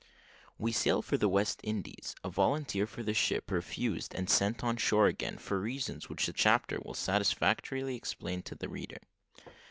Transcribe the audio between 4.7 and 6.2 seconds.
SHORE AGAIN, FOR REASONS